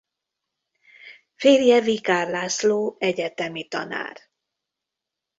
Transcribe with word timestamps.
Férje 1.35 1.79
Vikár 1.81 2.29
László 2.29 2.95
egyetemi 2.99 3.67
tanár. 3.67 4.17